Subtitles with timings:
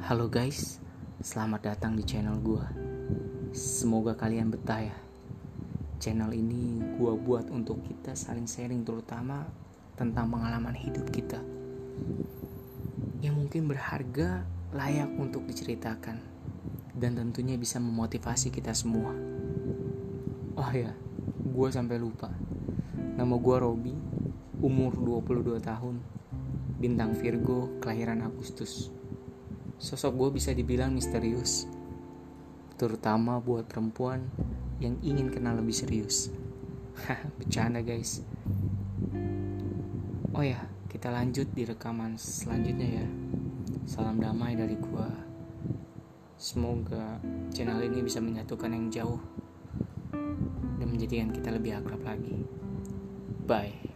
[0.00, 0.80] Halo guys,
[1.20, 2.64] selamat datang di channel gua.
[3.52, 4.96] Semoga kalian betah ya.
[6.00, 9.44] Channel ini gua buat untuk kita saling sharing terutama
[10.00, 11.36] tentang pengalaman hidup kita.
[13.20, 16.16] Yang mungkin berharga, layak untuk diceritakan
[16.96, 19.12] dan tentunya bisa memotivasi kita semua.
[20.56, 20.96] Oh ya,
[21.44, 22.32] gua sampai lupa.
[22.96, 23.92] Nama gua Robi,
[24.64, 26.00] umur 22 tahun,
[26.80, 28.88] bintang Virgo, kelahiran Agustus.
[29.80, 31.64] Sosok gue bisa dibilang misterius,
[32.76, 34.28] terutama buat perempuan
[34.76, 36.28] yang ingin kenal lebih serius.
[37.40, 38.20] Bercanda guys.
[40.36, 43.06] Oh ya, kita lanjut di rekaman selanjutnya ya.
[43.88, 45.08] Salam damai dari gua.
[46.36, 47.16] Semoga
[47.48, 49.20] channel ini bisa menyatukan yang jauh
[50.76, 52.44] dan menjadikan kita lebih akrab lagi.
[53.48, 53.89] Bye.